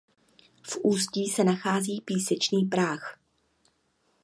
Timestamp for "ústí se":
0.83-1.43